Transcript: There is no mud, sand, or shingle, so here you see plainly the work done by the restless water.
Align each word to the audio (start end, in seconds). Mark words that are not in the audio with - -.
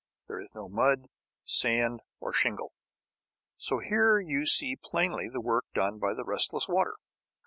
There 0.27 0.39
is 0.39 0.55
no 0.55 0.67
mud, 0.67 1.09
sand, 1.45 2.01
or 2.19 2.33
shingle, 2.33 2.73
so 3.55 3.77
here 3.77 4.19
you 4.19 4.47
see 4.47 4.75
plainly 4.75 5.29
the 5.29 5.39
work 5.39 5.65
done 5.75 5.99
by 5.99 6.15
the 6.15 6.23
restless 6.23 6.67
water. 6.67 6.95